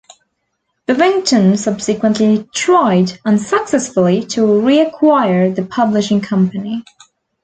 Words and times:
Bevington 0.87 1.55
subsequently 1.59 2.49
tried, 2.55 3.19
unsuccessfully, 3.23 4.25
to 4.25 4.41
reacquire 4.41 5.55
the 5.55 5.61
publishing 5.63 6.21
company. 6.21 6.83